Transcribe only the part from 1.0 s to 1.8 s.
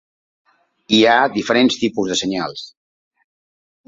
ha diferents